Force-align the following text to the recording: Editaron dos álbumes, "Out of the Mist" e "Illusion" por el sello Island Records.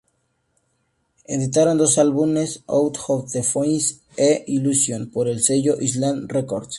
Editaron 1.25 1.77
dos 1.77 1.99
álbumes, 1.99 2.63
"Out 2.65 2.97
of 3.07 3.31
the 3.31 3.43
Mist" 3.59 4.01
e 4.17 4.43
"Illusion" 4.47 5.11
por 5.11 5.27
el 5.27 5.43
sello 5.43 5.79
Island 5.79 6.27
Records. 6.31 6.69